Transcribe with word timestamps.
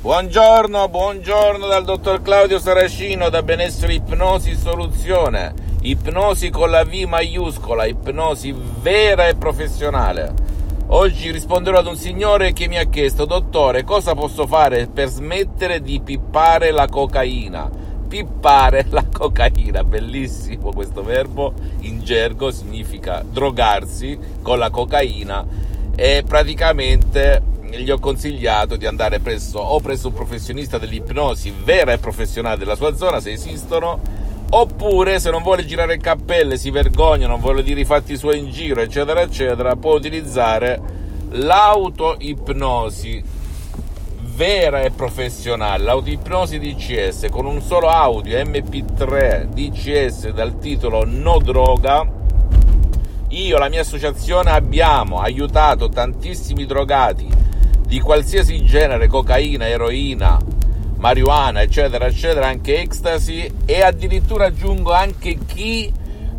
Buongiorno, 0.00 0.88
buongiorno 0.88 1.66
dal 1.66 1.82
dottor 1.82 2.22
Claudio 2.22 2.60
Saracino 2.60 3.30
da 3.30 3.42
Benessere 3.42 3.94
Ipnosi 3.94 4.54
Soluzione. 4.54 5.52
Ipnosi 5.80 6.50
con 6.50 6.70
la 6.70 6.84
V 6.84 6.92
maiuscola, 7.08 7.84
ipnosi 7.84 8.54
vera 8.80 9.26
e 9.26 9.34
professionale. 9.34 10.32
Oggi 10.86 11.32
risponderò 11.32 11.78
ad 11.78 11.88
un 11.88 11.96
signore 11.96 12.52
che 12.52 12.68
mi 12.68 12.78
ha 12.78 12.84
chiesto, 12.84 13.24
dottore, 13.24 13.82
cosa 13.82 14.14
posso 14.14 14.46
fare 14.46 14.86
per 14.86 15.08
smettere 15.08 15.82
di 15.82 16.00
pippare 16.00 16.70
la 16.70 16.86
cocaina? 16.86 17.68
Pippare 18.06 18.86
la 18.90 19.04
cocaina, 19.04 19.82
bellissimo 19.82 20.70
questo 20.70 21.02
verbo, 21.02 21.54
in 21.80 22.04
gergo 22.04 22.52
significa 22.52 23.24
drogarsi 23.28 24.16
con 24.42 24.60
la 24.60 24.70
cocaina 24.70 25.44
e 25.96 26.22
praticamente 26.24 27.56
gli 27.76 27.90
ho 27.90 27.98
consigliato 27.98 28.76
di 28.76 28.86
andare 28.86 29.20
presso 29.20 29.58
o 29.58 29.80
presso 29.80 30.08
un 30.08 30.14
professionista 30.14 30.78
dell'ipnosi 30.78 31.52
vera 31.64 31.92
e 31.92 31.98
professionale 31.98 32.56
della 32.56 32.74
sua 32.74 32.94
zona, 32.94 33.20
se 33.20 33.32
esistono, 33.32 34.00
oppure 34.50 35.20
se 35.20 35.30
non 35.30 35.42
vuole 35.42 35.66
girare 35.66 35.94
il 35.94 36.00
cappello, 36.00 36.56
si 36.56 36.70
vergogna, 36.70 37.26
non 37.26 37.40
vuole 37.40 37.62
dire 37.62 37.80
i 37.80 37.84
fatti 37.84 38.16
suoi 38.16 38.38
in 38.38 38.50
giro, 38.50 38.80
eccetera, 38.80 39.20
eccetera, 39.20 39.76
può 39.76 39.94
utilizzare 39.94 40.80
l'autoipnosi 41.30 43.22
vera 44.34 44.82
e 44.82 44.90
professionale, 44.90 45.82
l'autoipnosi 45.82 46.58
DCS 46.58 47.26
con 47.30 47.44
un 47.44 47.60
solo 47.60 47.88
audio 47.88 48.38
MP3 48.38 49.46
DCS 49.46 50.30
dal 50.30 50.58
titolo 50.58 51.04
No 51.04 51.38
Droga. 51.38 52.16
Io 53.30 53.58
la 53.58 53.68
mia 53.68 53.82
associazione 53.82 54.50
abbiamo 54.50 55.20
aiutato 55.20 55.88
tantissimi 55.88 56.64
drogati 56.64 57.28
di 57.88 58.00
qualsiasi 58.00 58.62
genere, 58.64 59.06
cocaina, 59.06 59.66
eroina, 59.66 60.38
marijuana, 60.96 61.62
eccetera, 61.62 62.06
eccetera, 62.06 62.46
anche 62.46 62.80
ecstasy 62.80 63.50
e 63.64 63.80
addirittura 63.80 64.44
aggiungo 64.44 64.92
anche 64.92 65.38
chi 65.46 65.90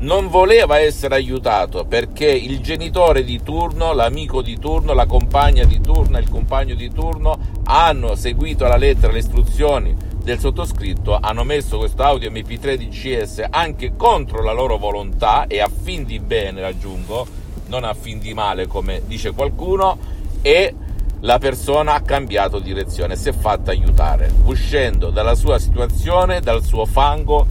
non 0.00 0.28
voleva 0.28 0.78
essere 0.78 1.14
aiutato 1.14 1.86
perché 1.86 2.26
il 2.26 2.60
genitore 2.60 3.24
di 3.24 3.42
turno, 3.42 3.94
l'amico 3.94 4.42
di 4.42 4.58
turno, 4.58 4.92
la 4.92 5.06
compagna 5.06 5.64
di 5.64 5.80
turno, 5.80 6.18
il 6.18 6.28
compagno 6.28 6.74
di 6.74 6.92
turno 6.92 7.38
hanno 7.64 8.14
seguito 8.14 8.66
alla 8.66 8.76
lettera 8.76 9.10
le 9.10 9.20
istruzioni 9.20 9.96
del 10.22 10.38
sottoscritto, 10.38 11.18
hanno 11.18 11.44
messo 11.44 11.78
questo 11.78 12.02
audio 12.02 12.30
MP3 12.30 12.74
di 12.74 12.88
CS 12.88 13.42
anche 13.48 13.96
contro 13.96 14.42
la 14.42 14.52
loro 14.52 14.76
volontà 14.76 15.46
e 15.46 15.60
a 15.60 15.68
fin 15.68 16.04
di 16.04 16.18
bene, 16.18 16.62
aggiungo, 16.62 17.26
non 17.68 17.84
a 17.84 17.94
fin 17.94 18.18
di 18.18 18.34
male 18.34 18.66
come 18.66 19.00
dice 19.06 19.32
qualcuno, 19.32 19.96
e 20.42 20.74
la 21.20 21.38
persona 21.38 21.94
ha 21.94 22.00
cambiato 22.00 22.60
direzione, 22.60 23.16
si 23.16 23.28
è 23.28 23.32
fatta 23.32 23.72
aiutare, 23.72 24.30
uscendo 24.44 25.10
dalla 25.10 25.34
sua 25.34 25.58
situazione, 25.58 26.40
dal 26.40 26.64
suo 26.64 26.84
fango, 26.86 27.46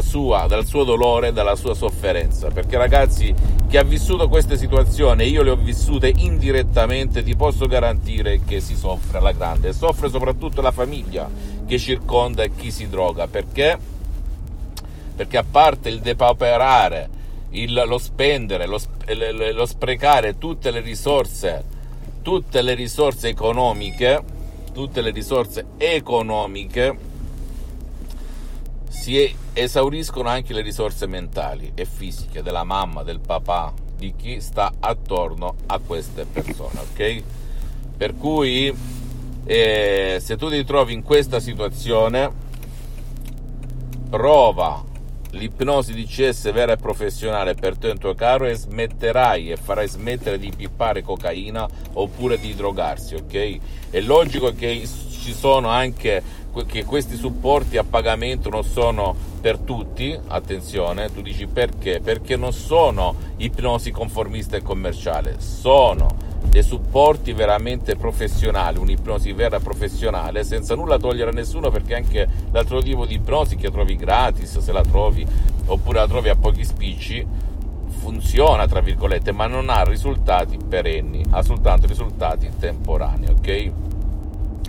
sua, 0.00 0.46
dal 0.48 0.66
suo 0.66 0.84
dolore, 0.84 1.32
dalla 1.32 1.54
sua 1.54 1.74
sofferenza. 1.74 2.48
Perché 2.48 2.76
ragazzi, 2.76 3.34
chi 3.68 3.76
ha 3.76 3.84
vissuto 3.84 4.28
queste 4.28 4.56
situazioni, 4.56 5.28
io 5.28 5.42
le 5.42 5.50
ho 5.50 5.56
vissute 5.56 6.12
indirettamente, 6.14 7.22
ti 7.22 7.36
posso 7.36 7.66
garantire 7.66 8.40
che 8.44 8.60
si 8.60 8.74
soffre 8.74 9.18
alla 9.18 9.32
grande. 9.32 9.72
Soffre 9.72 10.10
soprattutto 10.10 10.60
la 10.60 10.72
famiglia 10.72 11.28
che 11.66 11.78
circonda 11.78 12.44
chi 12.46 12.70
si 12.70 12.88
droga. 12.88 13.28
Perché? 13.28 13.78
Perché 15.14 15.36
a 15.36 15.44
parte 15.48 15.88
il 15.88 16.00
depauperare, 16.00 17.08
il, 17.50 17.72
lo 17.72 17.98
spendere, 17.98 18.66
lo, 18.66 18.80
lo 19.52 19.66
sprecare 19.66 20.38
tutte 20.38 20.70
le 20.70 20.80
risorse 20.80 21.80
tutte 22.22 22.62
le 22.62 22.74
risorse 22.74 23.28
economiche, 23.28 24.22
tutte 24.72 25.00
le 25.00 25.10
risorse 25.10 25.66
economiche 25.76 27.10
si 28.88 29.34
esauriscono 29.52 30.28
anche 30.28 30.52
le 30.52 30.62
risorse 30.62 31.06
mentali 31.06 31.72
e 31.74 31.84
fisiche 31.84 32.42
della 32.42 32.64
mamma, 32.64 33.02
del 33.02 33.20
papà, 33.20 33.72
di 33.96 34.14
chi 34.16 34.40
sta 34.40 34.72
attorno 34.78 35.56
a 35.66 35.78
queste 35.78 36.24
persone, 36.24 36.80
ok? 36.80 37.22
Per 37.96 38.16
cui 38.16 38.72
eh, 39.44 40.18
se 40.20 40.36
tu 40.36 40.48
ti 40.48 40.64
trovi 40.64 40.92
in 40.92 41.02
questa 41.02 41.40
situazione, 41.40 42.30
prova 44.08 44.90
l'ipnosi 45.32 45.94
DCS 45.94 46.52
vera 46.52 46.72
e 46.72 46.76
professionale 46.76 47.54
per 47.54 47.76
te 47.76 47.88
e 47.88 47.92
il 47.92 47.98
tuo 47.98 48.14
caro 48.14 48.46
e 48.46 48.54
smetterai 48.54 49.50
e 49.50 49.56
farai 49.56 49.88
smettere 49.88 50.38
di 50.38 50.52
pippare 50.54 51.02
cocaina 51.02 51.68
oppure 51.94 52.38
di 52.38 52.54
drogarsi, 52.54 53.14
ok? 53.14 53.58
È 53.90 54.00
logico 54.00 54.52
che 54.54 54.86
ci 55.22 55.32
sono 55.32 55.68
anche 55.68 56.40
che 56.66 56.84
questi 56.84 57.16
supporti 57.16 57.78
a 57.78 57.84
pagamento 57.84 58.50
non 58.50 58.62
sono 58.62 59.14
per 59.40 59.58
tutti, 59.58 60.16
attenzione, 60.26 61.10
tu 61.10 61.22
dici 61.22 61.46
perché? 61.46 62.00
Perché 62.00 62.36
non 62.36 62.52
sono 62.52 63.14
ipnosi 63.38 63.90
conformista 63.90 64.56
e 64.58 64.62
commerciale, 64.62 65.36
sono 65.40 66.30
dei 66.52 66.62
supporti 66.62 67.32
veramente 67.32 67.96
professionali, 67.96 68.76
un'ipnosi 68.76 69.32
vera 69.32 69.58
professionale, 69.58 70.44
senza 70.44 70.74
nulla 70.74 70.98
togliere 70.98 71.30
a 71.30 71.32
nessuno, 71.32 71.70
perché 71.70 71.94
anche 71.94 72.28
l'altro 72.50 72.82
tipo 72.82 73.06
di 73.06 73.14
ipnosi 73.14 73.56
che 73.56 73.70
trovi 73.70 73.96
gratis, 73.96 74.58
se 74.58 74.70
la 74.70 74.82
trovi, 74.82 75.26
oppure 75.64 76.00
la 76.00 76.06
trovi 76.06 76.28
a 76.28 76.36
pochi 76.36 76.62
spicci, 76.62 77.26
funziona, 77.88 78.66
tra 78.66 78.80
virgolette, 78.82 79.32
ma 79.32 79.46
non 79.46 79.70
ha 79.70 79.82
risultati 79.82 80.58
perenni, 80.58 81.24
ha 81.30 81.42
soltanto 81.42 81.86
risultati 81.86 82.50
temporanei, 82.58 83.30
ok? 83.30 83.72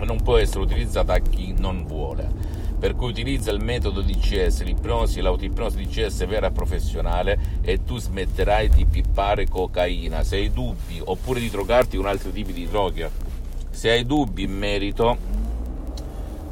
Non 0.06 0.22
può 0.22 0.38
essere 0.38 0.60
utilizzata 0.60 1.12
a 1.12 1.18
chi 1.18 1.54
non 1.58 1.84
vuole 1.86 2.53
per 2.84 2.96
cui 2.96 3.08
utilizza 3.08 3.50
il 3.50 3.64
metodo 3.64 4.02
DCS, 4.02 4.62
l'ipnosi, 4.62 5.22
l'autoipnosi 5.22 5.86
DCS 5.86 6.26
vera 6.26 6.50
professionale 6.50 7.38
e 7.62 7.82
tu 7.82 7.96
smetterai 7.96 8.68
di 8.68 8.84
pippare 8.84 9.48
cocaina. 9.48 10.22
Se 10.22 10.36
hai 10.36 10.52
dubbi, 10.52 11.00
oppure 11.02 11.40
di 11.40 11.48
drogarti 11.48 11.96
con 11.96 12.04
altri 12.04 12.30
tipi 12.30 12.52
di 12.52 12.68
droghe, 12.68 13.10
se 13.70 13.88
hai 13.88 14.04
dubbi 14.04 14.42
in 14.42 14.52
merito, 14.52 15.16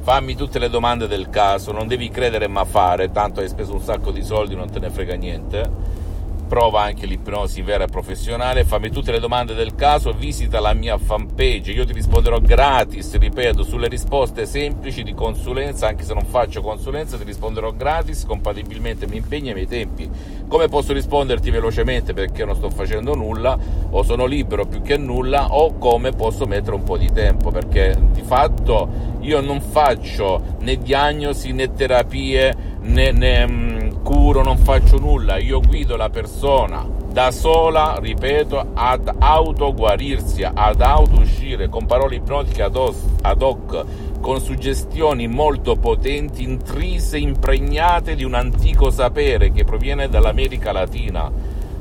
fammi 0.01 0.35
tutte 0.35 0.59
le 0.59 0.71
domande 0.71 1.07
del 1.07 1.29
caso, 1.29 1.71
non 1.71 1.87
devi 1.87 2.09
credere 2.09 2.49
ma 2.49 2.65
fare, 2.65 3.11
tanto 3.11 3.41
hai 3.41 3.49
speso 3.49 3.75
un 3.75 3.83
sacco 3.83 4.11
di 4.11 4.23
soldi, 4.23 4.55
non 4.55 4.71
te 4.71 4.79
ne 4.79 4.89
frega 4.89 5.15
niente 5.15 6.01
prova 6.47 6.83
anche 6.83 7.07
l'ipnosi 7.07 7.63
vera 7.63 7.85
e 7.85 7.87
professionale, 7.87 8.65
fammi 8.65 8.91
tutte 8.91 9.11
le 9.11 9.21
domande 9.21 9.55
del 9.55 9.75
caso, 9.75 10.13
visita 10.13 10.61
la 10.61 10.75
mia 10.75 10.99
fanpage, 10.99 11.73
io 11.73 11.85
ti 11.85 11.93
risponderò 11.93 12.39
gratis, 12.41 13.17
ripeto, 13.17 13.63
sulle 13.63 13.89
risposte 13.89 14.47
semplici 14.47 15.03
di 15.03 15.15
consulenza, 15.15 15.89
anche 15.89 16.05
se 16.05 16.15
non 16.15 16.25
faccio 16.25 16.61
consulenza, 16.61 17.17
ti 17.17 17.25
risponderò 17.25 17.73
gratis, 17.73 18.25
compatibilmente 18.25 19.07
mi 19.07 19.17
impegni 19.17 19.49
ai 19.49 19.55
miei 19.55 19.67
tempi. 19.67 20.09
Come 20.47 20.69
posso 20.69 20.93
risponderti 20.93 21.51
velocemente 21.51 22.13
perché 22.13 22.45
non 22.45 22.55
sto 22.55 22.71
facendo 22.71 23.15
nulla, 23.15 23.59
o 23.91 24.03
sono 24.03 24.27
libero 24.27 24.67
più 24.67 24.83
che 24.83 24.97
nulla, 24.97 25.55
o 25.55 25.79
come 25.79 26.13
posso 26.13 26.47
mettere 26.47 26.77
un 26.77 26.83
po' 26.83 26.99
di 26.99 27.11
tempo, 27.13 27.51
perché 27.51 27.97
di 28.13 28.23
fatto 28.23 29.13
io 29.21 29.41
non 29.41 29.61
faccio 29.61 30.57
né 30.59 30.77
diagnosi 30.77 31.53
né 31.53 31.73
terapie 31.73 32.71
né, 32.83 33.13
né 33.13 33.47
mm, 33.47 33.72
curo, 34.03 34.43
non 34.43 34.59
faccio 34.59 34.99
nulla, 34.99 35.39
io 35.39 35.61
guido 35.61 35.97
la 35.97 36.11
persona 36.11 37.01
da 37.13 37.31
sola, 37.31 37.97
ripeto, 38.01 38.71
ad 38.73 39.17
autoguarirsi, 39.19 40.45
ad 40.45 40.81
auto-uscire 40.81 41.69
con 41.69 41.85
parole 41.85 42.17
ipnotiche 42.17 42.63
ad, 42.63 42.75
os, 42.75 42.97
ad 43.21 43.43
hoc, 43.43 43.85
con 44.21 44.41
suggestioni 44.41 45.29
molto 45.29 45.77
potenti, 45.77 46.43
intrise, 46.43 47.19
impregnate 47.19 48.15
di 48.15 48.25
un 48.25 48.33
antico 48.33 48.91
sapere 48.91 49.53
che 49.53 49.65
proviene 49.65 50.09
dall'America 50.09 50.73
Latina, 50.73 51.31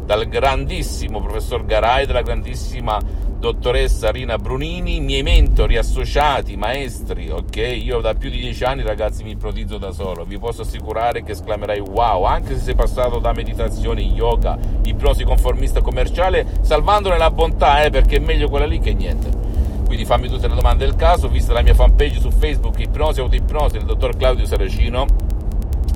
dal 0.05 0.27
grandissimo 0.27 1.21
professor 1.21 1.63
Garay, 1.65 2.05
dalla 2.05 2.23
grandissima 2.23 2.99
dottoressa 3.41 4.11
Rina 4.11 4.37
Brunini, 4.37 4.99
miei 4.99 5.23
mentori, 5.23 5.75
associati, 5.75 6.55
maestri, 6.55 7.31
ok? 7.31 7.55
Io 7.57 7.99
da 7.99 8.13
più 8.13 8.29
di 8.29 8.37
dieci 8.37 8.63
anni 8.63 8.83
ragazzi 8.83 9.23
mi 9.23 9.31
ipnotizzo 9.31 9.79
da 9.79 9.91
solo, 9.91 10.25
vi 10.25 10.37
posso 10.37 10.61
assicurare 10.61 11.23
che 11.23 11.31
esclamerai 11.31 11.79
wow, 11.79 12.23
anche 12.23 12.53
se 12.53 12.61
sei 12.61 12.75
passato 12.75 13.17
da 13.17 13.33
meditazione, 13.33 14.01
yoga, 14.01 14.59
ipnosi 14.83 15.23
conformista 15.23 15.81
commerciale, 15.81 16.59
salvandone 16.61 17.17
la 17.17 17.31
bontà, 17.31 17.83
eh, 17.83 17.89
perché 17.89 18.17
è 18.17 18.19
meglio 18.19 18.47
quella 18.47 18.67
lì 18.67 18.79
che 18.79 18.93
niente. 18.93 19.39
quindi 19.87 20.05
fammi 20.05 20.29
tutte 20.29 20.47
le 20.47 20.53
domande 20.55 20.85
del 20.85 20.95
caso, 20.95 21.27
visita 21.27 21.53
la 21.53 21.63
mia 21.63 21.73
fanpage 21.73 22.19
su 22.19 22.29
Facebook 22.29 22.79
Ipnosi 22.79 23.21
Autoipnosi 23.21 23.77
del 23.77 23.87
dottor 23.87 24.15
Claudio 24.15 24.45
Saracino 24.45 25.05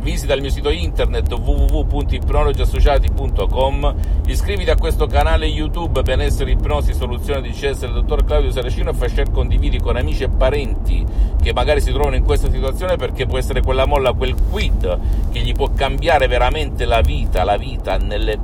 visita 0.06 0.36
il 0.36 0.42
mio 0.42 0.52
sito 0.52 0.70
internet 0.70 1.34
www.ipnologiassociati.com, 1.34 3.96
iscriviti 4.28 4.70
a 4.70 4.76
questo 4.76 5.08
canale 5.08 5.48
YouTube 5.48 6.04
Benessere 6.04 6.52
Ipnosi 6.52 6.94
Soluzione 6.94 7.42
di 7.42 7.50
CS 7.50 7.80
del 7.80 7.94
dottor 7.94 8.24
Claudio 8.24 8.52
Saracino 8.52 8.92
e 8.92 8.94
fai 8.94 9.10
share 9.10 9.32
condividi 9.32 9.80
con 9.80 9.96
amici 9.96 10.22
e 10.22 10.30
parenti 10.30 11.04
che 11.42 11.54
magari 11.54 11.82
si 11.82 11.92
trovano 11.92 12.18
in 12.18 12.24
questa 12.24 12.52
situazione 12.52 12.98
perché 12.98 13.26
può 13.26 13.40
essere 13.40 13.64
quella 13.64 13.88
molla, 13.88 14.14
quel 14.14 14.36
quid 14.52 15.00
che 15.32 15.40
gli 15.40 15.54
può 15.54 15.72
cambiare 15.74 16.28
veramente 16.28 16.86
la 16.86 17.02
vita, 17.02 17.44
la 17.44 17.58
vita 17.58 17.98
nelle, 17.98 18.38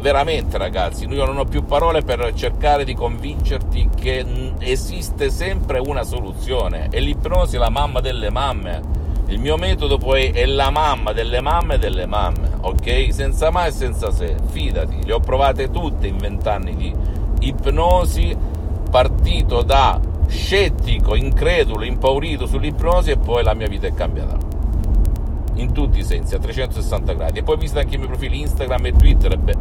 veramente 0.00 0.56
ragazzi, 0.56 1.06
io 1.06 1.26
non 1.26 1.36
ho 1.36 1.44
più 1.44 1.66
parole 1.66 2.00
per 2.00 2.32
cercare 2.34 2.86
di 2.86 2.94
convincerti 2.94 3.90
che 3.94 4.24
esiste 4.60 5.28
sempre 5.28 5.78
una 5.78 6.04
soluzione. 6.04 6.88
E 6.90 7.00
l'ipnosi 7.00 7.56
è 7.56 7.58
la 7.58 7.68
mamma 7.68 8.00
delle 8.00 8.30
mamme 8.30 9.02
il 9.26 9.38
mio 9.38 9.56
metodo 9.56 9.96
poi 9.96 10.26
è 10.26 10.44
la 10.44 10.70
mamma 10.70 11.12
delle 11.12 11.40
mamme 11.40 11.78
delle 11.78 12.06
mamme, 12.06 12.50
ok? 12.60 13.12
Senza 13.12 13.50
mai 13.50 13.68
e 13.68 13.72
senza 13.72 14.10
se, 14.10 14.36
fidati, 14.50 15.04
le 15.04 15.12
ho 15.12 15.20
provate 15.20 15.70
tutte 15.70 16.06
in 16.06 16.18
vent'anni 16.18 16.76
di 16.76 16.94
ipnosi, 17.40 18.36
partito 18.90 19.62
da 19.62 19.98
scettico, 20.26 21.14
incredulo, 21.14 21.84
impaurito 21.84 22.46
sull'ipnosi 22.46 23.10
e 23.10 23.16
poi 23.16 23.42
la 23.42 23.54
mia 23.54 23.68
vita 23.68 23.86
è 23.86 23.94
cambiata. 23.94 24.36
In 25.54 25.72
tutti 25.72 26.00
i 26.00 26.04
sensi, 26.04 26.34
a 26.34 26.38
360 26.38 27.12
gradi. 27.12 27.38
E 27.38 27.42
poi 27.42 27.56
visita 27.56 27.80
anche 27.80 27.94
i 27.94 27.98
miei 27.98 28.08
profili 28.08 28.40
Instagram 28.40 28.86
e 28.86 28.92
Twitter, 28.92 29.38
beh, 29.38 29.56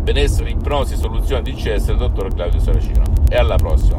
benessere, 0.00 0.50
ipnosi, 0.50 0.96
soluzione 0.96 1.42
DCS, 1.42 1.88
il 1.88 1.96
dottor 1.98 2.32
Claudio 2.34 2.60
Saracino. 2.60 3.02
E 3.28 3.36
alla 3.36 3.56
prossima, 3.56 3.98